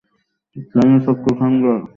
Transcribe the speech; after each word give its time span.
তাই 0.71 0.85
না, 0.89 0.97
ছোট্ট 1.05 1.25
থান্ডার? 1.39 1.77